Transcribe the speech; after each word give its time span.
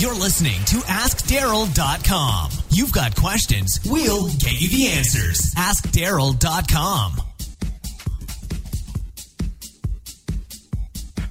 You're 0.00 0.14
listening 0.14 0.64
to 0.64 0.76
AskDarrel.com. 0.76 2.50
You've 2.70 2.90
got 2.90 3.14
questions, 3.16 3.80
we'll 3.84 4.28
get 4.28 4.58
you 4.58 4.70
the 4.70 4.86
answers. 4.96 5.52
AskDarrel.com. 5.58 7.20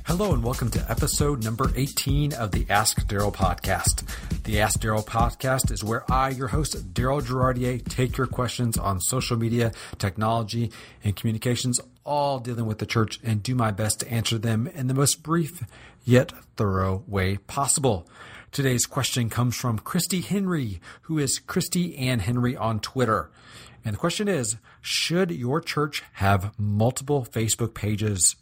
Hello 0.05 0.33
and 0.35 0.43
welcome 0.43 0.69
to 0.69 0.85
episode 0.87 1.43
number 1.43 1.71
18 1.75 2.33
of 2.33 2.51
the 2.51 2.67
Ask 2.69 3.07
Darrel 3.07 3.31
podcast. 3.31 4.03
The 4.43 4.61
Ask 4.61 4.79
Darrel 4.79 5.01
podcast 5.01 5.71
is 5.71 5.83
where 5.83 6.03
I, 6.11 6.29
your 6.29 6.49
host, 6.49 6.93
Darrel 6.93 7.21
Girardier, 7.21 7.83
take 7.89 8.17
your 8.17 8.27
questions 8.27 8.77
on 8.77 9.01
social 9.01 9.35
media, 9.35 9.71
technology, 9.97 10.71
and 11.03 11.15
communications, 11.15 11.79
all 12.03 12.37
dealing 12.37 12.67
with 12.67 12.77
the 12.77 12.85
church, 12.85 13.19
and 13.23 13.41
do 13.41 13.55
my 13.55 13.71
best 13.71 14.01
to 14.01 14.11
answer 14.11 14.37
them 14.37 14.67
in 14.67 14.85
the 14.85 14.93
most 14.93 15.23
brief 15.23 15.63
yet 16.05 16.33
thorough 16.55 17.03
way 17.07 17.37
possible. 17.37 18.07
Today's 18.51 18.87
question 18.87 19.29
comes 19.29 19.55
from 19.55 19.77
Christy 19.77 20.21
Henry, 20.21 20.81
who 21.03 21.19
is 21.19 21.37
Christy 21.37 21.95
Ann 21.97 22.19
Henry 22.19 22.57
on 22.57 22.79
Twitter. 22.79 23.29
And 23.85 23.93
the 23.93 23.99
question 23.99 24.27
is 24.27 24.57
Should 24.81 25.29
your 25.29 25.61
church 25.61 26.03
have 26.13 26.57
multiple 26.57 27.27
Facebook 27.29 27.75
pages? 27.75 28.35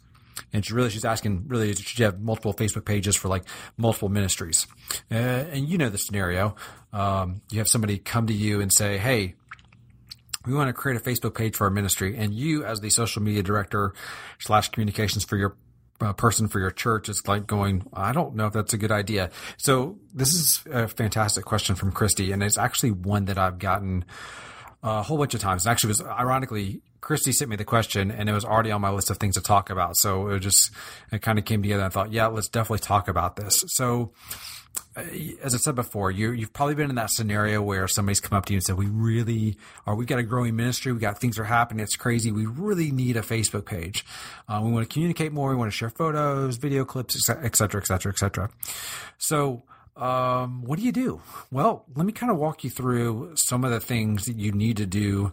And 0.52 0.64
she 0.64 0.72
really, 0.72 0.88
she's 0.88 1.04
asking, 1.04 1.44
really, 1.48 1.74
should 1.74 1.98
you 1.98 2.04
have 2.06 2.20
multiple 2.20 2.54
Facebook 2.54 2.86
pages 2.86 3.16
for 3.16 3.28
like 3.28 3.44
multiple 3.76 4.08
ministries? 4.08 4.66
Uh, 5.10 5.14
and 5.14 5.68
you 5.68 5.76
know 5.76 5.90
the 5.90 5.98
scenario. 5.98 6.56
Um, 6.92 7.42
you 7.50 7.58
have 7.58 7.68
somebody 7.68 7.98
come 7.98 8.28
to 8.28 8.32
you 8.32 8.60
and 8.62 8.72
say, 8.72 8.96
hey, 8.96 9.34
we 10.46 10.54
want 10.54 10.68
to 10.68 10.72
create 10.72 10.98
a 10.98 11.04
Facebook 11.04 11.34
page 11.34 11.54
for 11.54 11.64
our 11.64 11.70
ministry. 11.70 12.16
And 12.16 12.32
you, 12.32 12.64
as 12.64 12.80
the 12.80 12.88
social 12.88 13.20
media 13.20 13.42
director 13.42 13.92
slash 14.38 14.70
communications 14.70 15.24
for 15.24 15.36
your 15.36 15.56
uh, 16.00 16.12
person 16.12 16.48
for 16.48 16.60
your 16.60 16.70
church 16.70 17.08
is 17.08 17.26
like 17.26 17.46
going, 17.46 17.84
I 17.92 18.12
don't 18.12 18.36
know 18.36 18.46
if 18.46 18.52
that's 18.52 18.72
a 18.72 18.78
good 18.78 18.92
idea. 18.92 19.30
So 19.56 19.98
this 20.14 20.34
is 20.34 20.62
a 20.70 20.88
fantastic 20.88 21.44
question 21.44 21.74
from 21.74 21.92
Christy, 21.92 22.32
and 22.32 22.42
it's 22.42 22.58
actually 22.58 22.92
one 22.92 23.26
that 23.26 23.38
I've 23.38 23.58
gotten 23.58 24.04
a 24.82 25.02
whole 25.02 25.18
bunch 25.18 25.34
of 25.34 25.40
times. 25.40 25.66
And 25.66 25.72
actually, 25.72 25.88
was 25.88 26.02
ironically, 26.02 26.82
Christy 27.00 27.32
sent 27.32 27.50
me 27.50 27.56
the 27.56 27.64
question, 27.64 28.10
and 28.10 28.28
it 28.28 28.32
was 28.32 28.44
already 28.44 28.70
on 28.70 28.80
my 28.80 28.90
list 28.90 29.10
of 29.10 29.16
things 29.18 29.34
to 29.34 29.40
talk 29.40 29.70
about. 29.70 29.96
So 29.96 30.28
it 30.28 30.40
just 30.40 30.70
it 31.10 31.22
kind 31.22 31.38
of 31.38 31.44
came 31.44 31.62
together. 31.62 31.84
I 31.84 31.88
thought, 31.88 32.12
yeah, 32.12 32.26
let's 32.26 32.48
definitely 32.48 32.80
talk 32.80 33.08
about 33.08 33.36
this. 33.36 33.64
So 33.68 34.12
as 35.42 35.54
I 35.54 35.58
said 35.58 35.74
before, 35.74 36.10
you 36.10 36.32
you've 36.32 36.52
probably 36.52 36.74
been 36.74 36.90
in 36.90 36.96
that 36.96 37.10
scenario 37.10 37.62
where 37.62 37.86
somebody's 37.86 38.20
come 38.20 38.36
up 38.36 38.46
to 38.46 38.52
you 38.52 38.56
and 38.56 38.64
said, 38.64 38.76
"We 38.76 38.86
really 38.86 39.56
are. 39.86 39.94
We've 39.94 40.08
got 40.08 40.18
a 40.18 40.24
growing 40.24 40.56
ministry. 40.56 40.92
We 40.92 40.98
got 40.98 41.20
things 41.20 41.38
are 41.38 41.44
happening. 41.44 41.82
It's 41.82 41.96
crazy. 41.96 42.32
We 42.32 42.46
really 42.46 42.90
need 42.90 43.16
a 43.16 43.22
Facebook 43.22 43.64
page. 43.64 44.04
Uh, 44.48 44.60
we 44.64 44.72
want 44.72 44.88
to 44.88 44.92
communicate 44.92 45.32
more. 45.32 45.50
We 45.50 45.56
want 45.56 45.70
to 45.70 45.76
share 45.76 45.90
photos, 45.90 46.56
video 46.56 46.84
clips, 46.84 47.16
et 47.28 47.56
cetera, 47.56 47.80
et 47.80 47.86
cetera, 47.86 48.12
et 48.12 48.18
cetera." 48.18 48.50
So. 49.18 49.62
Um, 49.96 50.62
what 50.62 50.78
do 50.78 50.84
you 50.84 50.92
do? 50.92 51.20
Well, 51.50 51.84
let 51.96 52.06
me 52.06 52.12
kind 52.12 52.30
of 52.30 52.38
walk 52.38 52.62
you 52.62 52.70
through 52.70 53.32
some 53.34 53.64
of 53.64 53.72
the 53.72 53.80
things 53.80 54.26
that 54.26 54.36
you 54.36 54.52
need 54.52 54.76
to 54.76 54.86
do 54.86 55.32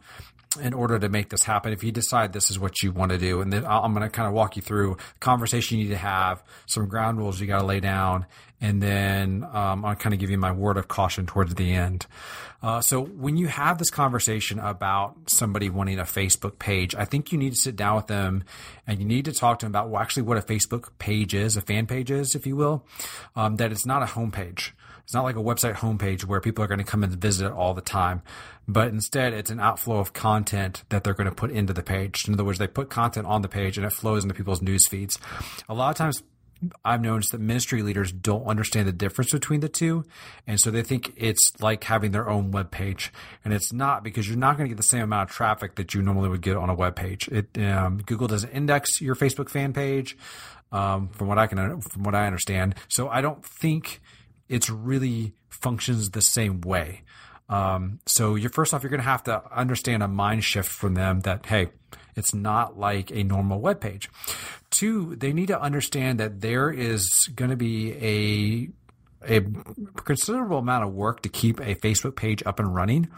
in 0.58 0.74
order 0.74 1.00
to 1.00 1.10
make 1.10 1.30
this 1.30 1.44
happen. 1.44 1.74
If 1.74 1.84
you 1.84 1.92
decide 1.92 2.34
this 2.34 2.52
is 2.52 2.60
what 2.60 2.82
you 2.84 2.92
want 2.92 3.12
to 3.12 3.18
do 3.18 3.42
and 3.42 3.52
then 3.52 3.66
i'm 3.66 3.94
going 3.94 4.04
to 4.04 4.10
kind 4.10 4.28
of 4.28 4.34
walk 4.34 4.56
you 4.56 4.62
through 4.62 4.98
conversation 5.20 5.78
you 5.78 5.86
need 5.86 5.92
to 5.92 5.98
have 5.98 6.44
some 6.66 6.88
ground 6.88 7.18
rules 7.18 7.40
you 7.40 7.48
got 7.48 7.60
to 7.60 7.66
lay 7.66 7.80
down 7.80 8.26
and 8.62 8.82
then 8.82 9.46
um, 9.52 9.86
i'll 9.86 9.96
kind 9.96 10.14
of 10.14 10.20
give 10.20 10.30
you 10.30 10.38
my 10.38 10.52
word 10.52 10.78
of 10.78 10.88
caution 10.88 11.26
towards 11.26 11.56
the 11.56 11.74
end. 11.74 12.06
Uh, 12.62 12.82
so 12.82 13.04
when 13.04 13.38
you 13.38 13.48
have 13.48 13.78
this 13.78 13.90
conversation 13.90 14.60
about 14.60 15.16
somebody 15.28 15.70
wanting 15.70 16.00
a 16.00 16.04
facebook 16.04 16.58
page 16.60 16.96
i 16.96 17.06
think 17.06 17.32
you 17.32 17.38
need 17.38 17.52
to 17.52 17.60
sit 17.60 17.76
down 17.76 17.96
with 17.96 18.08
them 18.08 18.44
and 18.88 19.00
you 19.00 19.06
need 19.06 19.26
to 19.26 19.32
talk 19.32 19.60
to 19.60 19.66
them 19.66 19.72
about 19.72 19.90
well, 19.90 20.02
actually 20.02 20.24
what 20.24 20.38
a 20.38 20.42
facebook 20.42 20.90
page 20.98 21.34
is 21.34 21.56
a 21.56 21.62
fan 21.62 21.86
page 21.86 22.12
is 22.12 22.36
if 22.36 22.46
you 22.46 22.56
will 22.56 22.86
um, 23.36 23.58
that 23.58 23.72
it's 23.72 23.86
not 23.86 24.02
a 24.02 24.06
homepage 24.06 24.72
it's 25.06 25.14
not 25.14 25.24
like 25.24 25.36
a 25.36 25.40
website 25.40 25.76
homepage 25.76 26.26
where 26.26 26.42
people 26.42 26.64
are 26.64 26.68
going 26.68 26.80
to 26.80 26.84
come 26.84 27.04
and 27.04 27.14
visit 27.14 27.46
it 27.46 27.52
all 27.52 27.74
the 27.76 27.82
time, 27.82 28.24
but 28.68 28.88
instead 28.88 29.34
it's 29.34 29.52
an 29.52 29.60
outflow 29.60 30.00
of 30.00 30.14
content 30.14 30.84
that 30.90 31.04
they're 31.04 31.14
going 31.14 31.30
to 31.30 31.36
put 31.36 31.52
into 31.52 31.74
the 31.74 31.84
page. 31.84 32.28
In 32.28 32.34
other 32.34 32.44
words, 32.44 32.58
they 32.58 32.68
put 32.68 32.90
content 32.90 33.28
on 33.28 33.44
the 33.44 33.48
page 33.48 33.78
and 33.78 33.86
it 33.86 33.92
flows 33.92 34.24
into 34.24 34.34
people's 34.34 34.64
news 34.64 34.88
feeds. 34.88 35.20
A 35.70 35.76
lot 35.76 35.92
of 35.92 35.96
times 35.96 36.24
I've 36.84 37.02
noticed 37.02 37.32
that 37.34 37.42
ministry 37.42 37.84
leaders 37.84 38.12
don't 38.12 38.46
understand 38.46 38.88
the 38.88 38.94
difference 38.94 39.32
between 39.32 39.60
the 39.60 39.70
two. 39.70 40.06
And 40.48 40.60
so 40.60 40.72
they 40.72 40.82
think 40.82 41.14
it's 41.18 41.52
like 41.60 41.84
having 41.84 42.12
their 42.12 42.30
own 42.30 42.52
web 42.52 42.72
page. 42.72 43.14
And 43.44 43.54
it's 43.54 43.72
not 43.72 44.04
because 44.04 44.28
you're 44.28 44.38
not 44.38 44.58
going 44.58 44.68
to 44.68 44.74
get 44.74 44.78
the 44.78 44.84
same 44.84 45.04
amount 45.04 45.30
of 45.30 45.36
traffic 45.36 45.76
that 45.76 45.94
you 45.94 46.02
normally 46.02 46.30
would 46.30 46.42
get 46.42 46.58
on 46.58 46.70
a 46.70 46.74
web 46.74 46.96
page. 46.96 47.28
It, 47.28 47.58
um, 47.64 47.98
Google 48.06 48.28
doesn't 48.28 48.50
index 48.50 49.02
your 49.02 49.16
Facebook 49.16 49.50
fan 49.50 49.74
page, 49.74 50.18
um, 50.72 51.10
from 51.10 51.28
what 51.28 51.38
I 51.38 51.48
can, 51.48 51.82
from 51.82 52.04
what 52.04 52.16
I 52.16 52.26
understand. 52.26 52.76
So 52.88 53.10
I 53.10 53.22
don't 53.22 53.46
think 53.46 54.02
it's 54.50 54.70
really 54.70 55.34
functions 55.50 56.12
the 56.12 56.22
same 56.22 56.62
way. 56.62 57.02
Um, 57.48 58.00
so 58.06 58.36
you're 58.36 58.50
first 58.50 58.74
off, 58.74 58.84
you're 58.84 58.90
going 58.90 59.02
to 59.02 59.04
have 59.04 59.24
to 59.24 59.44
understand 59.52 60.04
a 60.04 60.08
mind 60.08 60.44
shift 60.44 60.70
from 60.70 60.96
them 60.96 61.22
that, 61.22 61.46
hey, 61.46 61.70
it's 62.16 62.34
not 62.34 62.78
like 62.78 63.12
a 63.12 63.24
normal 63.24 63.60
web 63.60 63.80
page. 63.82 64.10
Two, 64.70 65.16
they 65.16 65.34
need 65.34 65.48
to 65.48 65.62
understand 65.62 66.20
that 66.20 66.42
there 66.42 66.72
is 66.72 67.08
going 67.36 67.52
to 67.52 67.58
be 67.58 67.94
a 67.94 68.70
a 69.28 69.42
considerable 70.02 70.60
amount 70.60 70.84
of 70.84 70.94
work 70.94 71.22
to 71.24 71.30
keep 71.30 71.60
a 71.60 71.76
Facebook 71.76 72.16
page 72.16 72.44
up 72.46 72.60
and 72.60 72.74
running. 72.74 73.10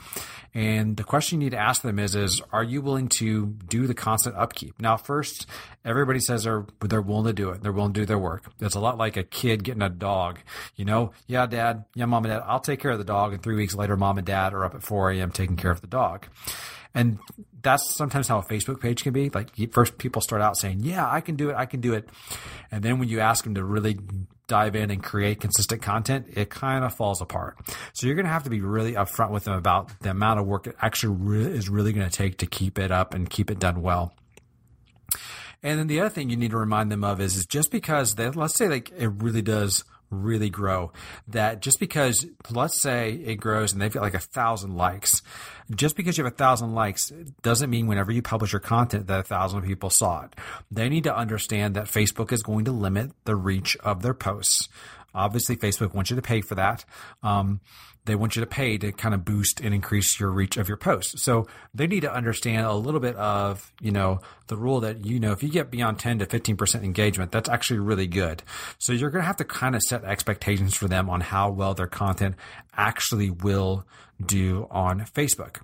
And 0.53 0.97
the 0.97 1.03
question 1.03 1.39
you 1.39 1.45
need 1.45 1.51
to 1.51 1.59
ask 1.59 1.81
them 1.81 1.99
is, 1.99 2.15
is 2.15 2.41
are 2.51 2.63
you 2.63 2.81
willing 2.81 3.09
to 3.09 3.47
do 3.67 3.85
the 3.85 3.93
constant 3.93 4.35
upkeep? 4.35 4.79
Now, 4.79 4.97
first, 4.97 5.45
everybody 5.85 6.19
says 6.19 6.45
they're, 6.45 6.65
they're 6.81 7.01
willing 7.01 7.25
to 7.25 7.33
do 7.33 7.49
it. 7.51 7.61
They're 7.61 7.71
willing 7.71 7.93
to 7.93 8.01
do 8.01 8.05
their 8.05 8.17
work. 8.17 8.51
It's 8.59 8.75
a 8.75 8.79
lot 8.79 8.97
like 8.97 9.17
a 9.17 9.23
kid 9.23 9.63
getting 9.63 9.83
a 9.83 9.89
dog. 9.89 10.39
You 10.75 10.85
know, 10.85 11.11
yeah, 11.27 11.45
dad, 11.45 11.85
yeah, 11.93 12.05
mom 12.05 12.25
and 12.25 12.33
dad, 12.33 12.43
I'll 12.45 12.59
take 12.59 12.79
care 12.79 12.91
of 12.91 12.97
the 12.97 13.03
dog. 13.03 13.33
And 13.33 13.43
three 13.43 13.55
weeks 13.55 13.75
later, 13.75 13.95
mom 13.95 14.17
and 14.17 14.25
dad 14.25 14.53
are 14.53 14.65
up 14.65 14.75
at 14.75 14.83
4 14.83 15.11
a.m. 15.11 15.31
taking 15.31 15.57
care 15.57 15.71
of 15.71 15.81
the 15.81 15.87
dog. 15.87 16.27
And 16.97 17.19
that's 17.61 17.95
sometimes 17.95 18.27
how 18.27 18.39
a 18.39 18.43
Facebook 18.43 18.81
page 18.81 19.03
can 19.03 19.13
be. 19.13 19.29
Like 19.29 19.49
first 19.71 19.99
people 19.99 20.19
start 20.19 20.41
out 20.41 20.57
saying, 20.57 20.79
yeah, 20.81 21.07
I 21.07 21.21
can 21.21 21.35
do 21.35 21.51
it. 21.51 21.55
I 21.55 21.67
can 21.67 21.79
do 21.79 21.93
it. 21.93 22.09
And 22.71 22.81
then 22.81 22.97
when 22.97 23.07
you 23.07 23.19
ask 23.19 23.43
them 23.43 23.53
to 23.53 23.63
really 23.63 23.99
dive 24.47 24.75
in 24.75 24.89
and 24.89 25.03
create 25.03 25.39
consistent 25.39 25.83
content, 25.83 26.25
it 26.33 26.49
kind 26.49 26.83
of 26.83 26.95
falls 26.95 27.21
apart. 27.21 27.57
So 27.93 28.07
you're 28.07 28.15
going 28.15 28.25
to 28.25 28.31
have 28.31 28.45
to 28.45 28.49
be 28.49 28.61
really 28.61 28.93
upfront 28.93 29.29
with 29.29 29.43
them 29.43 29.53
about 29.53 29.91
the 29.99 30.09
amount 30.09 30.39
of 30.39 30.47
work 30.47 30.65
it 30.65 30.75
actually 30.81 31.15
re- 31.19 31.45
is 31.45 31.69
really 31.69 31.93
going 31.93 32.09
to 32.09 32.15
take 32.15 32.37
to 32.37 32.47
keep 32.47 32.79
it 32.79 32.91
up 32.91 33.13
and 33.13 33.29
keep 33.29 33.51
it 33.51 33.59
done 33.59 33.83
well. 33.83 34.15
And 35.61 35.77
then 35.77 35.85
the 35.87 35.99
other 35.99 36.09
thing 36.09 36.31
you 36.31 36.37
need 36.37 36.51
to 36.51 36.57
remind 36.57 36.91
them 36.91 37.03
of 37.03 37.21
is, 37.21 37.35
is 37.35 37.45
just 37.45 37.69
because 37.69 38.15
they, 38.15 38.27
let's 38.29 38.57
say 38.57 38.67
like 38.67 38.91
it 38.97 39.09
really 39.09 39.43
does 39.43 39.83
really 40.09 40.49
grow. 40.49 40.91
That 41.27 41.61
just 41.61 41.79
because, 41.79 42.25
let's 42.49 42.81
say 42.81 43.11
it 43.11 43.35
grows 43.35 43.73
and 43.73 43.81
they've 43.81 43.91
got 43.91 44.03
like 44.03 44.13
a 44.13 44.19
thousand 44.19 44.75
likes, 44.75 45.21
just 45.75 45.95
because 45.95 46.17
you 46.17 46.23
have 46.23 46.33
a 46.33 46.35
thousand 46.35 46.73
likes 46.73 47.11
doesn't 47.41 47.69
mean 47.69 47.87
whenever 47.87 48.11
you 48.11 48.21
publish 48.21 48.53
your 48.53 48.59
content 48.59 49.07
that 49.07 49.19
a 49.19 49.23
thousand 49.23 49.63
people 49.63 49.89
saw 49.89 50.23
it. 50.23 50.35
They 50.71 50.89
need 50.89 51.03
to 51.05 51.15
understand 51.15 51.75
that 51.75 51.85
Facebook 51.85 52.31
is 52.31 52.43
going 52.43 52.65
to 52.65 52.71
limit 52.71 53.11
the 53.25 53.35
reach 53.35 53.75
of 53.77 54.01
their 54.01 54.13
posts. 54.13 54.69
Obviously, 55.13 55.55
Facebook 55.55 55.93
wants 55.93 56.09
you 56.09 56.15
to 56.15 56.21
pay 56.21 56.41
for 56.41 56.55
that. 56.55 56.85
Um, 57.23 57.61
they 58.07 58.15
want 58.15 58.35
you 58.35 58.39
to 58.39 58.47
pay 58.47 58.77
to 58.79 58.91
kind 58.91 59.13
of 59.13 59.23
boost 59.23 59.61
and 59.61 59.73
increase 59.73 60.19
your 60.19 60.31
reach 60.31 60.57
of 60.57 60.67
your 60.67 60.77
posts. 60.77 61.23
So 61.23 61.45
they 61.73 61.85
need 61.85 62.01
to 62.01 62.13
understand 62.13 62.65
a 62.65 62.73
little 62.73 62.99
bit 62.99 63.15
of, 63.15 63.71
you 63.79 63.91
know, 63.91 64.21
the 64.47 64.57
rule 64.57 64.79
that, 64.79 65.05
you 65.05 65.19
know, 65.19 65.31
if 65.31 65.43
you 65.43 65.49
get 65.49 65.69
beyond 65.69 65.99
10 65.99 66.19
to 66.19 66.25
15% 66.25 66.83
engagement, 66.83 67.31
that's 67.31 67.49
actually 67.49 67.79
really 67.79 68.07
good. 68.07 68.41
So 68.79 68.93
you're 68.93 69.11
going 69.11 69.21
to 69.21 69.27
have 69.27 69.37
to 69.37 69.45
kind 69.45 69.75
of 69.75 69.81
set 69.83 70.03
expectations 70.03 70.75
for 70.75 70.87
them 70.87 71.09
on 71.09 71.21
how 71.21 71.51
well 71.51 71.75
their 71.75 71.87
content 71.87 72.35
actually 72.75 73.29
will 73.29 73.85
do 74.25 74.67
on 74.71 75.01
Facebook. 75.01 75.59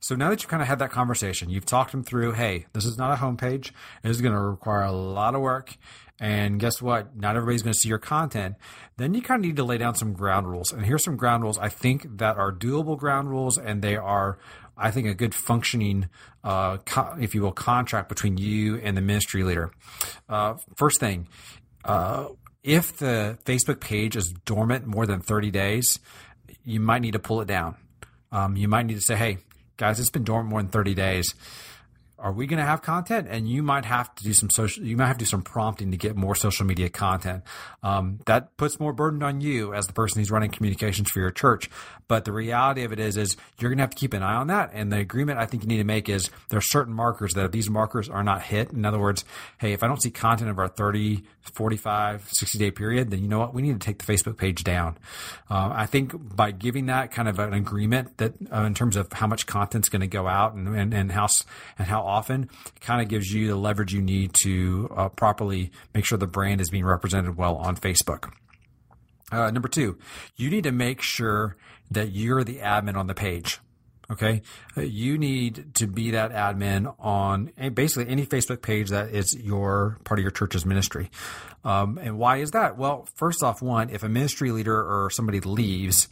So 0.00 0.14
now 0.14 0.30
that 0.30 0.42
you've 0.42 0.50
kind 0.50 0.62
of 0.62 0.68
had 0.68 0.78
that 0.78 0.90
conversation, 0.90 1.50
you've 1.50 1.66
talked 1.66 1.92
them 1.92 2.02
through, 2.02 2.32
hey, 2.32 2.66
this 2.72 2.84
is 2.84 2.98
not 2.98 3.12
a 3.12 3.16
homepage. 3.16 3.70
It 4.02 4.10
is 4.10 4.20
going 4.20 4.34
to 4.34 4.40
require 4.40 4.82
a 4.82 4.92
lot 4.92 5.34
of 5.34 5.40
work. 5.40 5.76
And 6.20 6.60
guess 6.60 6.80
what? 6.80 7.16
Not 7.16 7.36
everybody's 7.36 7.62
going 7.62 7.74
to 7.74 7.78
see 7.78 7.88
your 7.88 7.98
content. 7.98 8.54
Then 8.96 9.14
you 9.14 9.22
kind 9.22 9.44
of 9.44 9.48
need 9.48 9.56
to 9.56 9.64
lay 9.64 9.78
down 9.78 9.96
some 9.96 10.12
ground 10.12 10.48
rules. 10.48 10.72
And 10.72 10.86
here's 10.86 11.04
some 11.04 11.16
ground 11.16 11.42
rules 11.42 11.58
I 11.58 11.68
think 11.74 12.18
that 12.18 12.36
are 12.36 12.52
doable 12.52 12.98
ground 12.98 13.28
rules, 13.28 13.58
and 13.58 13.82
they 13.82 13.96
are, 13.96 14.38
I 14.76 14.90
think, 14.90 15.06
a 15.06 15.14
good 15.14 15.34
functioning, 15.34 16.08
uh, 16.42 16.78
co- 16.78 17.16
if 17.20 17.34
you 17.34 17.42
will, 17.42 17.52
contract 17.52 18.08
between 18.08 18.36
you 18.36 18.76
and 18.76 18.96
the 18.96 19.00
ministry 19.00 19.42
leader. 19.42 19.70
Uh, 20.28 20.54
first 20.76 21.00
thing, 21.00 21.28
uh, 21.84 22.28
if 22.62 22.96
the 22.96 23.38
Facebook 23.44 23.80
page 23.80 24.16
is 24.16 24.32
dormant 24.44 24.86
more 24.86 25.06
than 25.06 25.20
30 25.20 25.50
days, 25.50 25.98
you 26.64 26.80
might 26.80 27.02
need 27.02 27.12
to 27.12 27.18
pull 27.18 27.40
it 27.40 27.48
down. 27.48 27.76
Um, 28.32 28.56
you 28.56 28.68
might 28.68 28.86
need 28.86 28.94
to 28.94 29.00
say, 29.02 29.16
hey, 29.16 29.38
guys, 29.76 30.00
it's 30.00 30.10
been 30.10 30.24
dormant 30.24 30.50
more 30.50 30.62
than 30.62 30.70
30 30.70 30.94
days 30.94 31.34
are 32.24 32.32
we 32.32 32.46
going 32.46 32.58
to 32.58 32.64
have 32.64 32.80
content? 32.80 33.28
And 33.30 33.46
you 33.46 33.62
might 33.62 33.84
have 33.84 34.12
to 34.14 34.24
do 34.24 34.32
some 34.32 34.48
social, 34.48 34.82
you 34.82 34.96
might 34.96 35.08
have 35.08 35.18
to 35.18 35.26
do 35.26 35.28
some 35.28 35.42
prompting 35.42 35.90
to 35.90 35.98
get 35.98 36.16
more 36.16 36.34
social 36.34 36.64
media 36.64 36.88
content. 36.88 37.44
Um, 37.82 38.18
that 38.24 38.56
puts 38.56 38.80
more 38.80 38.94
burden 38.94 39.22
on 39.22 39.42
you 39.42 39.74
as 39.74 39.86
the 39.86 39.92
person 39.92 40.20
who's 40.20 40.30
running 40.30 40.50
communications 40.50 41.10
for 41.10 41.20
your 41.20 41.30
church. 41.30 41.68
But 42.08 42.24
the 42.24 42.32
reality 42.32 42.82
of 42.84 42.92
it 42.92 42.98
is, 42.98 43.18
is 43.18 43.36
you're 43.58 43.70
going 43.70 43.76
to 43.76 43.82
have 43.82 43.90
to 43.90 43.96
keep 43.96 44.14
an 44.14 44.22
eye 44.22 44.36
on 44.36 44.46
that. 44.46 44.70
And 44.72 44.90
the 44.90 44.98
agreement 44.98 45.38
I 45.38 45.44
think 45.44 45.62
you 45.62 45.68
need 45.68 45.78
to 45.78 45.84
make 45.84 46.08
is 46.08 46.30
there 46.48 46.58
are 46.58 46.62
certain 46.62 46.94
markers 46.94 47.34
that 47.34 47.52
these 47.52 47.68
markers 47.68 48.08
are 48.08 48.22
not 48.22 48.42
hit, 48.42 48.72
in 48.72 48.86
other 48.86 48.98
words, 48.98 49.24
hey, 49.58 49.74
if 49.74 49.82
I 49.82 49.86
don't 49.86 50.00
see 50.00 50.10
content 50.10 50.50
of 50.50 50.58
our 50.58 50.68
30, 50.68 51.24
45, 51.52 52.28
60 52.30 52.58
day 52.58 52.70
period, 52.70 53.10
then 53.10 53.20
you 53.20 53.28
know 53.28 53.38
what? 53.38 53.52
We 53.52 53.60
need 53.60 53.78
to 53.78 53.84
take 53.84 54.02
the 54.02 54.10
Facebook 54.10 54.38
page 54.38 54.64
down. 54.64 54.96
Uh, 55.50 55.70
I 55.74 55.86
think 55.86 56.12
by 56.34 56.52
giving 56.52 56.86
that 56.86 57.10
kind 57.10 57.28
of 57.28 57.38
an 57.38 57.52
agreement 57.52 58.16
that 58.16 58.32
uh, 58.50 58.62
in 58.62 58.74
terms 58.74 58.96
of 58.96 59.12
how 59.12 59.26
much 59.26 59.46
content's 59.46 59.88
going 59.88 60.00
to 60.00 60.06
go 60.06 60.26
out 60.26 60.54
and, 60.54 60.68
and, 60.68 60.94
and 60.94 61.12
how, 61.12 61.28
and 61.78 61.86
how 61.86 62.02
often 62.14 62.48
it 62.66 62.80
kind 62.80 63.02
of 63.02 63.08
gives 63.08 63.32
you 63.32 63.48
the 63.48 63.56
leverage 63.56 63.92
you 63.92 64.02
need 64.02 64.32
to 64.34 64.88
uh, 64.96 65.08
properly 65.08 65.70
make 65.94 66.04
sure 66.04 66.16
the 66.16 66.26
brand 66.26 66.60
is 66.60 66.70
being 66.70 66.84
represented 66.84 67.36
well 67.36 67.56
on 67.56 67.76
Facebook. 67.76 68.32
Uh, 69.32 69.50
number 69.50 69.68
two, 69.68 69.98
you 70.36 70.48
need 70.50 70.64
to 70.64 70.72
make 70.72 71.02
sure 71.02 71.56
that 71.90 72.12
you're 72.12 72.44
the 72.44 72.58
admin 72.58 72.96
on 72.96 73.06
the 73.06 73.14
page. 73.14 73.58
Okay. 74.10 74.42
Uh, 74.76 74.82
you 74.82 75.16
need 75.16 75.74
to 75.76 75.86
be 75.86 76.10
that 76.10 76.30
admin 76.30 76.94
on 76.98 77.50
basically 77.72 78.06
any 78.08 78.26
Facebook 78.26 78.60
page 78.60 78.90
that 78.90 79.10
is 79.10 79.34
your 79.34 79.98
part 80.04 80.20
of 80.20 80.22
your 80.22 80.30
church's 80.30 80.66
ministry. 80.66 81.10
Um, 81.64 81.98
and 81.98 82.18
why 82.18 82.36
is 82.36 82.50
that? 82.50 82.76
Well, 82.76 83.08
first 83.14 83.42
off, 83.42 83.62
one, 83.62 83.88
if 83.88 84.02
a 84.02 84.08
ministry 84.08 84.50
leader 84.50 84.76
or 84.76 85.08
somebody 85.10 85.40
leaves, 85.40 86.08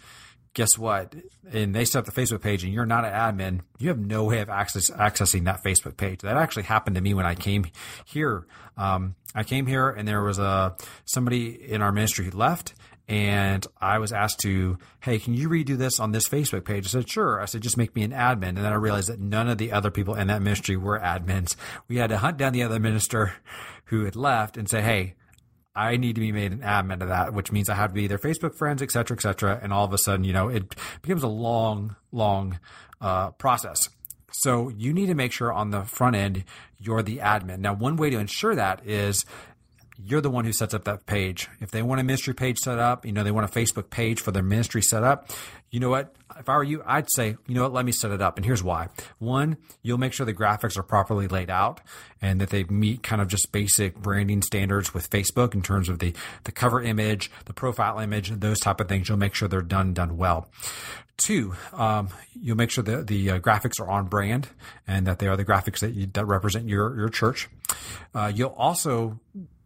guess 0.55 0.77
what? 0.77 1.15
And 1.51 1.75
they 1.75 1.85
set 1.85 2.01
up 2.01 2.05
the 2.05 2.13
Facebook 2.13 2.43
page 2.43 2.65
and 2.65 2.73
you're 2.73 2.87
not 2.87 3.05
an 3.05 3.13
admin, 3.13 3.61
you 3.79 3.89
have 3.89 3.99
no 3.99 4.25
way 4.25 4.41
of 4.41 4.51
access, 4.51 4.91
accessing 4.91 5.45
that 5.45 5.63
Facebook 5.65 5.97
page. 5.97 6.21
That 6.21 6.37
actually 6.37 6.65
happened 6.65 6.97
to 6.97 7.03
me 7.03 7.15
when 7.15 7.27
I 7.27 7.35
came 7.35 7.67
here. 8.05 8.47
Um, 8.77 9.15
I 9.35 9.45
came 9.45 9.67
here 9.67 9.89
and 9.89 10.07
there 10.07 10.23
was 10.23 10.39
a, 10.39 10.77
somebody 11.05 11.71
in 11.71 11.81
our 11.83 11.93
ministry 11.93 12.27
who 12.27 12.31
left 12.33 12.75
and 13.09 13.67
I 13.81 13.99
was 13.99 14.13
asked 14.13 14.41
to, 14.41 14.79
hey, 15.01 15.19
can 15.19 15.35
you 15.35 15.49
redo 15.49 15.77
this 15.77 15.99
on 15.99 16.13
this 16.13 16.29
Facebook 16.29 16.65
page? 16.65 16.87
I 16.87 16.89
said, 16.89 17.11
sure. 17.11 17.41
I 17.41 17.47
said, 17.47 17.61
just 17.61 17.77
make 17.77 17.95
me 17.97 18.05
an 18.05 18.13
admin. 18.13 18.49
And 18.49 18.59
then 18.59 18.73
I 18.73 18.77
realized 18.77 19.09
that 19.09 19.21
none 19.21 19.49
of 19.49 19.59
the 19.59 19.73
other 19.73 19.91
people 19.91 20.15
in 20.15 20.29
that 20.29 20.41
ministry 20.41 20.77
were 20.77 20.99
admins. 20.99 21.57
We 21.89 21.97
had 21.97 22.11
to 22.11 22.19
hunt 22.19 22.37
down 22.37 22.53
the 22.53 22.63
other 22.63 22.79
minister 22.79 23.35
who 23.87 24.05
had 24.05 24.17
left 24.17 24.57
and 24.57 24.69
say, 24.69 24.83
hey, 24.83 25.15
I 25.75 25.97
need 25.97 26.15
to 26.17 26.21
be 26.21 26.33
made 26.33 26.53
an 26.53 26.61
admin 26.61 27.01
of 27.01 27.09
that, 27.09 27.33
which 27.33 27.51
means 27.51 27.69
I 27.69 27.75
have 27.75 27.91
to 27.91 27.95
be 27.95 28.07
their 28.07 28.19
Facebook 28.19 28.55
friends, 28.57 28.83
et 28.83 28.91
cetera, 28.91 29.17
et 29.17 29.23
cetera. 29.23 29.59
And 29.63 29.73
all 29.73 29.85
of 29.85 29.93
a 29.93 29.99
sudden, 29.99 30.25
you 30.25 30.33
know, 30.33 30.49
it 30.49 30.75
becomes 31.01 31.23
a 31.23 31.29
long, 31.29 31.97
long 32.11 32.59
uh, 33.01 33.31
process. 33.33 33.89
So 34.33 34.69
you 34.71 34.93
need 34.93 35.07
to 35.07 35.15
make 35.15 35.33
sure 35.33 35.53
on 35.53 35.71
the 35.71 35.83
front 35.85 36.17
end 36.17 36.45
you're 36.79 37.03
the 37.03 37.19
admin. 37.19 37.59
Now, 37.59 37.75
one 37.75 37.97
way 37.97 38.11
to 38.11 38.19
ensure 38.19 38.55
that 38.55 38.87
is 38.87 39.25
you're 39.97 40.21
the 40.21 40.31
one 40.31 40.45
who 40.45 40.53
sets 40.53 40.75
up 40.75 40.85
that 40.85 41.07
page. 41.07 41.49
If 41.61 41.71
they 41.71 41.83
want 41.83 42.01
a 42.01 42.05
ministry 42.05 42.35
page 42.35 42.59
set 42.59 42.79
up, 42.79 43.05
you 43.05 43.13
know, 43.13 43.25
they 43.25 43.31
want 43.31 43.49
a 43.49 43.53
Facebook 43.53 43.91
page 43.91 44.21
for 44.21 44.31
their 44.31 44.43
ministry 44.43 44.83
set 44.83 45.03
up, 45.03 45.31
you 45.71 45.81
know 45.81 45.91
what? 45.91 46.15
If 46.39 46.49
I 46.49 46.57
were 46.57 46.65
you, 46.65 46.83
I'd 46.87 47.11
say, 47.11 47.37
you 47.47 47.55
know 47.55 47.63
what, 47.63 47.73
let 47.73 47.85
me 47.85 47.93
set 47.93 48.11
it 48.11 48.21
up. 48.23 48.37
And 48.37 48.45
here's 48.45 48.63
why. 48.63 48.89
One, 49.19 49.57
you'll 49.83 49.99
make 49.99 50.13
sure 50.13 50.25
the 50.25 50.35
graphics 50.35 50.79
are 50.79 50.83
properly 50.83 51.29
laid 51.29 51.51
out 51.51 51.81
and 52.21 52.41
that 52.41 52.51
they 52.51 52.65
meet 52.65 53.03
kind 53.03 53.21
of 53.21 53.29
just 53.29 53.53
basic 53.53 53.97
branding 53.97 54.43
standards 54.43 54.95
with 54.95 55.11
Facebook 55.11 55.55
in 55.55 55.63
terms 55.63 55.89
of 55.89 55.99
the, 55.99 56.15
the 56.45 56.53
cover 56.53 56.83
image, 56.83 57.31
the 57.45 57.53
profile 57.53 57.99
image, 57.99 58.31
those 58.31 58.61
type 58.61 58.81
of 58.81 58.89
things. 58.89 59.09
You'll 59.09 59.19
make 59.19 59.35
sure 59.35 59.49
they're 59.49 59.61
done, 59.61 59.93
done 59.95 60.17
well. 60.17 60.49
Two, 61.19 61.55
um, 61.73 62.09
you'll 62.35 62.57
make 62.57 62.71
sure 62.71 62.85
that 62.85 63.07
the 63.07 63.31
uh, 63.31 63.39
graphics 63.39 63.79
are 63.81 63.89
on 63.89 64.07
brand 64.07 64.49
and 64.87 65.07
that 65.07 65.19
they 65.19 65.29
are 65.29 65.37
the 65.37 65.45
graphics 65.45 65.81
that, 65.81 65.93
you, 65.95 66.07
that 66.15 66.27
represent 66.27 66.69
your, 66.69 66.97
your 66.97 67.09
church. 67.09 67.49
Uh, 68.15 68.33
you'll 68.35 68.55
also 68.57 69.21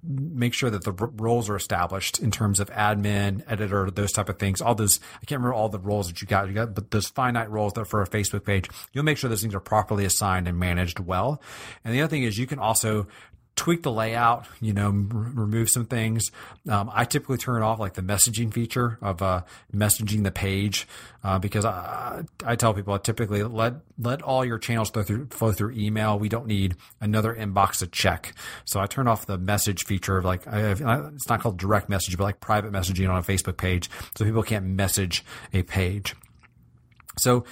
make 0.07 0.55
sure 0.55 0.71
that 0.71 0.85
the 0.85 0.93
roles 0.93 1.49
are 1.49 1.57
established 1.57 2.19
in 2.19 2.31
terms 2.31 2.61
of 2.61 2.71
admin, 2.71 3.43
editor, 3.49 3.91
those 3.91 4.13
type 4.13 4.29
of 4.29 4.39
things. 4.39 4.61
All 4.61 4.75
those, 4.75 5.01
I 5.15 5.25
can't 5.25 5.41
remember 5.41 5.55
all 5.55 5.69
the 5.69 5.79
roles 5.79 6.09
that 6.09 6.21
you 6.21 6.27
got. 6.27 6.49
You 6.49 6.55
got, 6.55 6.75
but 6.75 6.91
those 6.91 7.09
finite 7.09 7.51
roles 7.51 7.73
that 7.75 7.87
for 7.87 8.03
a 8.03 8.09
Facebook 8.09 8.45
page, 8.45 8.69
you'll 8.93 9.05
make 9.05 9.19
sure 9.19 9.29
those 9.29 9.43
things 9.43 9.55
are 9.55 9.61
properly 9.61 10.05
assigned 10.05 10.49
and 10.49 10.59
managed 10.59 11.01
well. 11.01 11.43
And 11.85 11.95
the 11.95 12.01
other 12.01 12.11
thing 12.11 12.23
is 12.23 12.39
you 12.39 12.47
can 12.47 12.59
also 12.59 13.07
tweak 13.57 13.83
the 13.83 13.91
layout, 13.91 14.47
you 14.61 14.73
know, 14.73 14.87
r- 14.87 14.93
remove 14.93 15.71
some 15.71 15.87
things. 15.87 16.31
Um, 16.69 16.91
I 16.93 17.05
typically 17.05 17.39
turn 17.39 17.63
off 17.63 17.81
like 17.81 17.95
the 17.95 18.03
messaging 18.03 18.53
feature 18.53 18.99
of 19.01 19.23
uh, 19.23 19.43
messaging 19.75 20.23
the 20.23 20.31
page 20.31 20.87
uh, 21.25 21.39
because 21.39 21.65
I, 21.65 22.23
I 22.45 22.55
tell 22.55 22.75
people 22.75 22.95
I 22.95 22.99
typically 22.99 23.43
let 23.43 23.75
let 23.99 24.23
all 24.23 24.45
your 24.45 24.59
channels 24.59 24.91
flow 24.91 25.03
through 25.03 25.27
flow 25.29 25.53
through 25.53 25.73
email. 25.73 26.19
We 26.19 26.29
don't 26.29 26.47
need 26.47 26.77
another 27.01 27.35
inbox 27.35 27.79
to 27.79 27.87
check. 27.87 28.35
So 28.65 28.79
I 28.79 28.87
turn 28.87 29.09
off 29.09 29.27
the 29.27 29.39
message 29.39 29.85
feature 29.85 30.19
of 30.19 30.25
like 30.25 30.47
I, 30.47 30.73
it's 30.73 31.29
not 31.29 31.41
called 31.41 31.57
direct 31.57 31.89
message, 31.89 32.17
but 32.17 32.25
like 32.25 32.41
private 32.41 32.73
messaging 32.73 33.11
on 33.11 33.17
a 33.17 33.23
Facebook 33.23 33.57
page, 33.57 33.91
so 34.15 34.25
people 34.25 34.43
can't 34.43 34.67
message 34.67 35.25
a 35.53 35.63
page. 35.63 36.15
So 37.19 37.45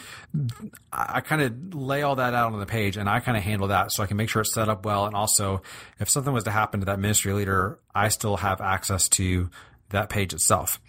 I 0.92 1.20
kind 1.22 1.40
of 1.40 1.74
lay 1.74 2.02
all 2.02 2.16
that 2.16 2.34
out 2.34 2.52
on 2.52 2.60
the 2.60 2.66
page 2.66 2.96
and 2.98 3.08
I 3.08 3.20
kind 3.20 3.36
of 3.36 3.42
handle 3.42 3.68
that 3.68 3.92
so 3.92 4.02
I 4.02 4.06
can 4.06 4.18
make 4.18 4.28
sure 4.28 4.42
it's 4.42 4.52
set 4.52 4.68
up 4.68 4.84
well. 4.84 5.06
And 5.06 5.16
also, 5.16 5.62
if 5.98 6.10
something 6.10 6.32
was 6.32 6.44
to 6.44 6.50
happen 6.50 6.80
to 6.80 6.86
that 6.86 6.98
ministry 6.98 7.32
leader, 7.32 7.78
I 7.94 8.08
still 8.08 8.36
have 8.36 8.60
access 8.60 9.08
to 9.10 9.48
that 9.88 10.10
page 10.10 10.34
itself. 10.34 10.80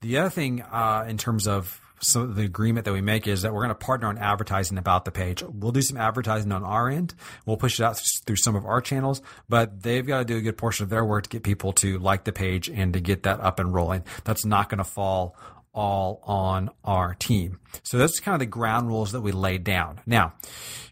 The 0.00 0.18
other 0.18 0.30
thing, 0.30 0.62
uh, 0.62 1.04
in 1.08 1.18
terms 1.18 1.46
of 1.46 1.80
so 2.00 2.26
the 2.26 2.42
agreement 2.42 2.84
that 2.84 2.92
we 2.92 3.00
make 3.00 3.26
is 3.26 3.42
that 3.42 3.54
we're 3.54 3.62
going 3.62 3.70
to 3.70 3.74
partner 3.74 4.08
on 4.08 4.18
advertising 4.18 4.76
about 4.76 5.04
the 5.04 5.10
page. 5.10 5.42
We'll 5.42 5.72
do 5.72 5.80
some 5.80 5.96
advertising 5.96 6.52
on 6.52 6.62
our 6.62 6.90
end. 6.90 7.14
We'll 7.46 7.56
push 7.56 7.80
it 7.80 7.84
out 7.84 7.98
through 8.26 8.36
some 8.36 8.54
of 8.54 8.66
our 8.66 8.80
channels, 8.80 9.22
but 9.48 9.82
they've 9.82 10.06
got 10.06 10.18
to 10.18 10.24
do 10.24 10.36
a 10.36 10.42
good 10.42 10.58
portion 10.58 10.84
of 10.84 10.90
their 10.90 11.04
work 11.04 11.24
to 11.24 11.30
get 11.30 11.42
people 11.42 11.72
to 11.74 11.98
like 11.98 12.24
the 12.24 12.32
page 12.32 12.68
and 12.68 12.92
to 12.92 13.00
get 13.00 13.22
that 13.22 13.40
up 13.40 13.58
and 13.58 13.72
rolling. 13.72 14.04
That's 14.24 14.44
not 14.44 14.68
going 14.68 14.78
to 14.78 14.84
fall 14.84 15.36
all 15.76 16.20
on 16.24 16.70
our 16.82 17.14
team. 17.14 17.60
So 17.84 17.98
that's 17.98 18.18
kind 18.18 18.34
of 18.34 18.40
the 18.40 18.46
ground 18.46 18.88
rules 18.88 19.12
that 19.12 19.20
we 19.20 19.30
laid 19.30 19.62
down. 19.62 20.00
Now, 20.06 20.32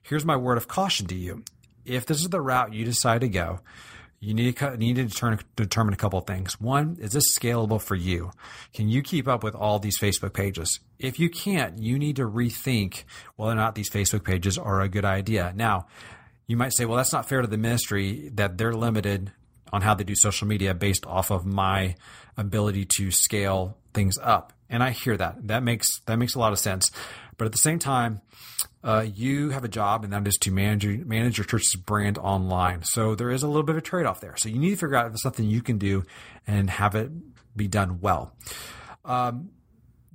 here's 0.02 0.24
my 0.24 0.36
word 0.36 0.58
of 0.58 0.68
caution 0.68 1.06
to 1.08 1.16
you. 1.16 1.42
If 1.84 2.06
this 2.06 2.20
is 2.20 2.28
the 2.28 2.40
route 2.40 2.72
you 2.74 2.84
decide 2.84 3.22
to 3.22 3.28
go, 3.28 3.60
you 4.20 4.32
need 4.34 4.56
to, 4.56 4.76
need 4.76 4.96
to 4.96 5.04
determine, 5.04 5.40
determine 5.56 5.94
a 5.94 5.96
couple 5.98 6.18
of 6.18 6.26
things. 6.26 6.60
One, 6.60 6.96
is 7.00 7.12
this 7.12 7.36
scalable 7.36 7.80
for 7.80 7.94
you? 7.94 8.30
Can 8.72 8.88
you 8.88 9.02
keep 9.02 9.26
up 9.26 9.42
with 9.42 9.54
all 9.54 9.78
these 9.78 9.98
Facebook 9.98 10.32
pages? 10.32 10.80
If 10.98 11.18
you 11.18 11.28
can't, 11.28 11.78
you 11.78 11.98
need 11.98 12.16
to 12.16 12.28
rethink 12.28 13.04
whether 13.36 13.52
or 13.52 13.56
not 13.56 13.74
these 13.74 13.90
Facebook 13.90 14.24
pages 14.24 14.56
are 14.56 14.80
a 14.80 14.88
good 14.88 15.04
idea. 15.04 15.52
Now, 15.56 15.86
you 16.46 16.56
might 16.56 16.72
say, 16.74 16.84
well, 16.84 16.96
that's 16.98 17.12
not 17.12 17.28
fair 17.28 17.40
to 17.40 17.46
the 17.46 17.58
ministry 17.58 18.30
that 18.34 18.58
they're 18.58 18.74
limited 18.74 19.32
on 19.72 19.82
how 19.82 19.94
they 19.94 20.04
do 20.04 20.14
social 20.14 20.46
media 20.46 20.74
based 20.74 21.06
off 21.06 21.30
of 21.30 21.44
my 21.44 21.94
ability 22.36 22.86
to 22.96 23.10
scale 23.10 23.76
things 23.94 24.18
up. 24.20 24.52
And 24.68 24.82
I 24.82 24.90
hear 24.90 25.16
that. 25.16 25.46
That 25.48 25.62
makes 25.62 26.00
that 26.00 26.16
makes 26.18 26.34
a 26.34 26.38
lot 26.38 26.52
of 26.52 26.58
sense. 26.58 26.90
But 27.36 27.46
at 27.46 27.52
the 27.52 27.58
same 27.58 27.78
time, 27.78 28.20
uh, 28.82 29.06
you 29.14 29.50
have 29.50 29.64
a 29.64 29.68
job, 29.68 30.04
and 30.04 30.12
that 30.12 30.26
is 30.26 30.36
to 30.42 30.52
manage 30.52 30.84
your, 30.84 31.04
manage 31.04 31.38
your 31.38 31.44
church's 31.44 31.74
brand 31.74 32.18
online. 32.18 32.82
So 32.84 33.14
there 33.14 33.30
is 33.30 33.42
a 33.42 33.46
little 33.46 33.62
bit 33.62 33.76
of 33.76 33.78
a 33.78 33.82
trade 33.82 34.06
off 34.06 34.20
there. 34.20 34.36
So 34.36 34.48
you 34.48 34.58
need 34.58 34.70
to 34.70 34.76
figure 34.76 34.94
out 34.94 35.06
if 35.06 35.14
it's 35.14 35.22
something 35.22 35.48
you 35.48 35.62
can 35.62 35.78
do 35.78 36.04
and 36.46 36.68
have 36.70 36.94
it 36.94 37.10
be 37.56 37.66
done 37.66 38.00
well. 38.00 38.36
Um, 39.04 39.50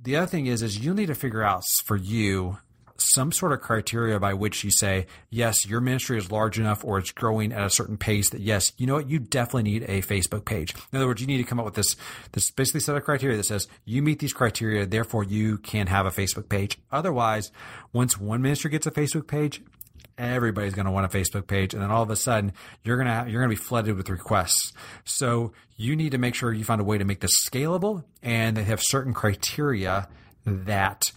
the 0.02 0.16
other 0.16 0.26
thing 0.26 0.46
is, 0.46 0.62
is 0.62 0.78
you'll 0.78 0.94
need 0.94 1.06
to 1.06 1.14
figure 1.14 1.42
out 1.42 1.62
for 1.84 1.96
you 1.96 2.58
some 3.00 3.32
sort 3.32 3.52
of 3.52 3.60
criteria 3.60 4.18
by 4.20 4.34
which 4.34 4.62
you 4.64 4.70
say, 4.70 5.06
yes, 5.30 5.66
your 5.66 5.80
ministry 5.80 6.18
is 6.18 6.30
large 6.30 6.58
enough 6.58 6.84
or 6.84 6.98
it's 6.98 7.10
growing 7.10 7.52
at 7.52 7.64
a 7.64 7.70
certain 7.70 7.96
pace 7.96 8.30
that 8.30 8.40
yes, 8.40 8.72
you 8.76 8.86
know 8.86 8.94
what, 8.94 9.08
you 9.08 9.18
definitely 9.18 9.64
need 9.64 9.82
a 9.84 10.02
Facebook 10.02 10.44
page. 10.44 10.74
In 10.92 10.98
other 10.98 11.06
words, 11.06 11.20
you 11.20 11.26
need 11.26 11.38
to 11.38 11.44
come 11.44 11.58
up 11.58 11.64
with 11.64 11.74
this, 11.74 11.96
this 12.32 12.50
basically 12.50 12.80
set 12.80 12.96
of 12.96 13.04
criteria 13.04 13.36
that 13.36 13.44
says 13.44 13.68
you 13.84 14.02
meet 14.02 14.18
these 14.18 14.32
criteria, 14.32 14.86
therefore 14.86 15.24
you 15.24 15.58
can 15.58 15.86
have 15.86 16.06
a 16.06 16.10
Facebook 16.10 16.48
page. 16.48 16.78
Otherwise, 16.92 17.50
once 17.92 18.18
one 18.18 18.42
ministry 18.42 18.70
gets 18.70 18.86
a 18.86 18.90
Facebook 18.90 19.26
page, 19.26 19.62
everybody's 20.18 20.74
going 20.74 20.86
to 20.86 20.92
want 20.92 21.12
a 21.12 21.16
Facebook 21.16 21.46
page, 21.46 21.72
and 21.72 21.82
then 21.82 21.90
all 21.90 22.02
of 22.02 22.10
a 22.10 22.16
sudden 22.16 22.52
you're 22.84 22.96
going 22.96 23.06
to 23.06 23.12
have, 23.12 23.28
you're 23.28 23.40
going 23.40 23.50
to 23.50 23.60
be 23.60 23.64
flooded 23.64 23.96
with 23.96 24.10
requests. 24.10 24.72
So 25.04 25.52
you 25.76 25.96
need 25.96 26.12
to 26.12 26.18
make 26.18 26.34
sure 26.34 26.52
you 26.52 26.64
find 26.64 26.80
a 26.80 26.84
way 26.84 26.98
to 26.98 27.04
make 27.04 27.20
this 27.20 27.32
scalable, 27.48 28.04
and 28.22 28.56
they 28.56 28.64
have 28.64 28.80
certain 28.82 29.14
criteria 29.14 30.08
that 30.44 31.12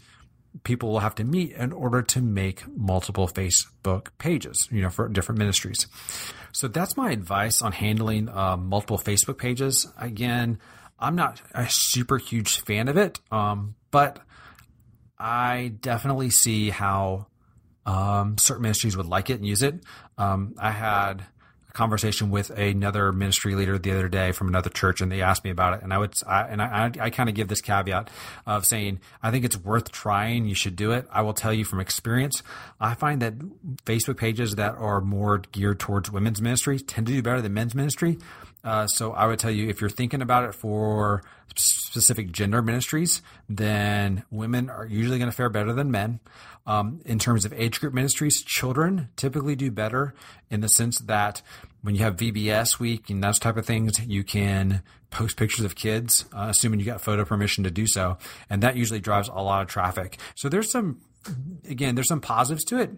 people 0.63 0.91
will 0.91 1.00
have 1.00 1.15
to 1.15 1.24
meet 1.24 1.51
in 1.53 1.72
order 1.72 2.01
to 2.01 2.22
make 2.22 2.63
multiple 2.77 3.27
Facebook 3.27 4.10
pages, 4.17 4.67
you 4.72 4.81
know, 4.81 4.89
for 4.89 5.07
different 5.10 5.39
ministries. 5.39 5.88
So 6.51 6.67
that's 6.67 6.95
my 6.95 7.12
advice 7.12 7.62
on 7.62 7.72
handling 7.72 8.29
uh, 8.29 8.57
multiple 8.57 9.00
Facebook 9.00 9.39
pages. 9.39 9.88
Again, 9.98 10.60
I'm 11.00 11.15
not 11.15 11.41
a 11.53 11.65
super 11.69 12.17
huge 12.17 12.62
fan 12.62 12.88
of 12.88 12.98
it, 12.98 13.19
um, 13.31 13.75
but 13.89 14.19
I 15.17 15.74
definitely 15.81 16.29
see 16.29 16.69
how 16.69 17.27
um, 17.86 18.38
certain 18.38 18.62
ministries 18.62 18.95
would 18.95 19.07
like 19.07 19.29
it 19.29 19.36
and 19.36 19.45
use 19.45 19.63
it. 19.63 19.83
Um, 20.17 20.53
I 20.60 20.72
had 20.72 21.25
conversation 21.74 22.30
with 22.30 22.51
another 22.51 23.12
ministry 23.12 23.56
leader 23.56 23.77
the 23.77 23.92
other 23.92 24.08
day 24.08 24.32
from 24.32 24.48
another 24.48 24.70
church, 24.70 25.01
and 25.01 25.12
they 25.12 25.22
asked 25.22 25.44
me 25.44 25.50
about 25.50 25.74
it. 25.74 25.84
And 25.84 25.92
I 25.94 25.98
would, 25.98 26.13
I, 26.27 26.42
and 26.44 26.62
I, 26.62 26.92
I 27.00 27.10
kind 27.10 27.30
of 27.30 27.36
give 27.36 27.48
this 27.48 27.62
caveat 27.62 28.10
of 28.46 28.65
saying, 28.65 29.00
I 29.22 29.32
think 29.32 29.44
it's 29.44 29.58
worth 29.58 29.92
trying. 29.92 30.46
You 30.46 30.56
should 30.56 30.75
do 30.75 30.92
it. 30.92 31.08
I 31.12 31.22
will 31.24 31.34
tell 31.34 31.53
you 31.53 31.65
from 31.65 31.80
experience, 31.80 32.44
I 32.80 32.94
find 32.94 33.22
that 33.22 33.39
Facebook 33.86 34.18
pages 34.18 34.56
that 34.56 34.75
are 34.75 35.01
more 35.01 35.39
geared 35.51 35.80
towards 35.80 36.12
women's 36.12 36.42
ministry 36.42 36.80
tend 36.80 37.08
to 37.08 37.13
do 37.13 37.22
better 37.22 37.42
than 37.42 37.53
men's 37.53 37.75
ministry. 37.75 38.20
Uh, 38.63 38.88
so 38.88 39.12
I 39.12 39.27
would 39.27 39.39
tell 39.39 39.51
you 39.51 39.70
if 39.70 39.82
you're 39.82 39.89
thinking 39.89 40.22
about 40.22 40.46
it 40.46 40.55
for 40.55 41.24
specific 41.55 42.32
gender 42.32 42.62
ministries, 42.62 43.22
then 43.50 44.24
women 44.32 44.70
are 44.70 44.86
usually 44.86 45.17
going 45.17 45.29
to 45.29 45.36
fare 45.36 45.50
better 45.50 45.74
than 45.74 45.91
men. 45.91 46.20
Um, 46.65 47.01
in 47.05 47.20
terms 47.20 47.43
of 47.43 47.53
age 47.53 47.82
group 47.82 47.93
ministries, 47.93 48.41
children 48.41 49.10
typically 49.17 49.55
do 49.55 49.70
better 49.70 50.13
in 50.50 50.62
the 50.62 50.70
sense 50.70 51.00
that 51.00 51.41
when 51.82 51.96
you 51.96 52.03
have 52.03 52.15
VBS 52.15 52.79
week 52.79 53.10
and 53.10 53.22
those 53.22 53.38
type 53.38 53.58
of 53.58 53.65
things, 53.65 54.00
you 54.05 54.24
can 54.24 54.82
post 55.10 55.36
pictures 55.38 55.65
of 55.65 55.75
kids, 55.75 56.25
uh, 56.34 56.48
assuming 56.50 56.79
you 56.79 56.86
got 56.86 57.01
photo 57.01 57.25
permission 57.25 57.65
to 57.65 57.72
do 57.72 57.86
so, 57.86 58.17
and 58.50 58.63
that 58.63 58.77
usually 58.77 59.01
drives 59.01 59.27
a 59.27 59.41
lot 59.41 59.62
of 59.62 59.67
traffic. 59.67 60.17
So 60.36 60.48
there's 60.50 60.72
some 60.72 61.01
again, 61.70 61.96
there's 61.96 62.08
some 62.08 62.22
positives 62.22 62.63
to 62.65 62.80
it. 62.80 62.92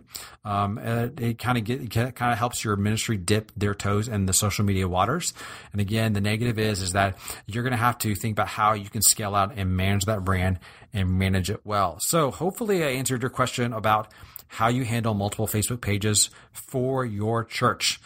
Um, 0.44 0.77
it, 0.77 1.39
kind 1.39 1.58
of 1.58 1.89
kind 1.89 2.32
of 2.32 2.38
helps 2.38 2.63
your 2.63 2.75
ministry 2.75 3.17
dip 3.17 3.51
their 3.55 3.74
toes 3.74 4.08
in 4.08 4.25
the 4.25 4.34
social 4.34 4.65
media 4.65 4.88
waters. 4.88 5.34
And 5.72 5.82
again, 5.82 6.13
the 6.13 6.22
negative 6.22 6.60
is 6.60 6.82
is 6.82 6.91
that 6.91 7.17
you're 7.46 7.63
going 7.63 7.72
to 7.72 7.77
have 7.77 7.98
to 8.00 8.15
think 8.15 8.34
about 8.34 8.48
how 8.48 8.74
you 8.74 8.89
can 8.89 9.01
scale 9.01 9.36
out 9.36 9.53
and 9.55 9.75
manage 9.75 10.05
that 10.05 10.24
brand 10.24 10.60
and 10.94 11.17
manage 11.17 11.50
it 11.50 11.62
well. 11.63 11.98
So 12.00 12.32
hopefully, 12.32 12.84
I 12.84 12.89
answered 12.89 13.22
your 13.22 13.32
question 13.32 13.74
about 13.74 14.12
how 14.48 14.67
you 14.67 14.86
handle 14.86 15.13
multiple 15.13 15.48
Facebook 15.48 15.82
pages 15.82 16.29
for 16.51 17.05
your 17.05 17.44
church. 17.44 18.00